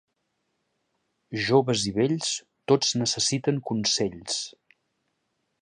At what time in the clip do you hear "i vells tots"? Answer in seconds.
1.91-2.97